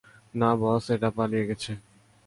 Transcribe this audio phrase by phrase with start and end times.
[0.33, 1.71] না বস, এটা পালিয়ে গেছে!